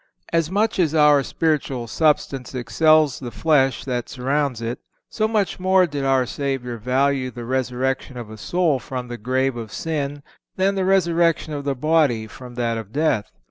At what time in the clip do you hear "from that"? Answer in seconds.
12.25-12.79